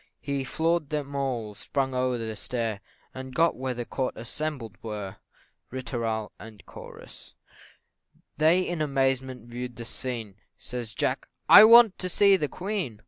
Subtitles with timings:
[0.19, 2.81] He floor'd them all, sprung o'er the stair
[3.13, 5.17] And got where the court assembled were.
[5.69, 7.33] Ri tooral, &c.
[8.37, 12.99] They in amazement view'd the scene Says Jack, "I want to see the Queen!"